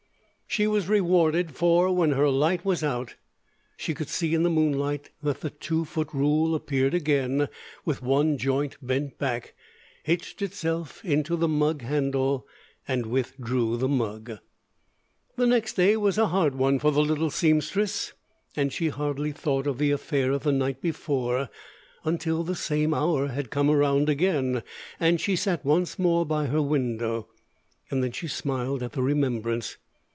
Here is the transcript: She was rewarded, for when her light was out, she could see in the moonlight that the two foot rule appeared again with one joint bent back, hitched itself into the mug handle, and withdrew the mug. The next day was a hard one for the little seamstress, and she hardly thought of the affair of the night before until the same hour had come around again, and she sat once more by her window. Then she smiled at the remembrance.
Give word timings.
She 0.47 0.67
was 0.67 0.89
rewarded, 0.89 1.55
for 1.55 1.95
when 1.95 2.11
her 2.11 2.27
light 2.29 2.65
was 2.65 2.83
out, 2.83 3.15
she 3.77 3.93
could 3.93 4.09
see 4.09 4.33
in 4.33 4.43
the 4.43 4.49
moonlight 4.49 5.09
that 5.23 5.39
the 5.39 5.49
two 5.49 5.85
foot 5.85 6.09
rule 6.13 6.53
appeared 6.55 6.93
again 6.93 7.47
with 7.85 8.01
one 8.01 8.37
joint 8.37 8.75
bent 8.81 9.17
back, 9.17 9.53
hitched 10.03 10.41
itself 10.41 11.05
into 11.05 11.37
the 11.37 11.47
mug 11.47 11.83
handle, 11.83 12.45
and 12.85 13.05
withdrew 13.05 13.77
the 13.77 13.87
mug. 13.87 14.39
The 15.37 15.47
next 15.47 15.75
day 15.75 15.95
was 15.95 16.17
a 16.17 16.27
hard 16.27 16.55
one 16.55 16.79
for 16.79 16.91
the 16.91 16.99
little 16.99 17.29
seamstress, 17.31 18.11
and 18.53 18.73
she 18.73 18.89
hardly 18.89 19.31
thought 19.31 19.65
of 19.67 19.77
the 19.77 19.91
affair 19.91 20.33
of 20.33 20.43
the 20.43 20.51
night 20.51 20.81
before 20.81 21.47
until 22.03 22.43
the 22.43 22.55
same 22.55 22.93
hour 22.93 23.27
had 23.27 23.51
come 23.51 23.69
around 23.71 24.09
again, 24.09 24.63
and 24.99 25.21
she 25.21 25.37
sat 25.37 25.63
once 25.63 25.97
more 25.97 26.25
by 26.25 26.47
her 26.47 26.61
window. 26.61 27.29
Then 27.89 28.11
she 28.11 28.27
smiled 28.27 28.83
at 28.83 28.91
the 28.91 29.01
remembrance. 29.01 29.77